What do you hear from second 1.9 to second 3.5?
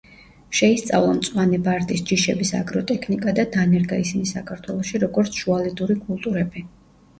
ჯიშების აგროტექნიკა და